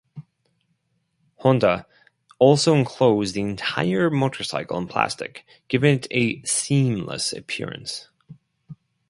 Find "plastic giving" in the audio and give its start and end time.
4.87-5.99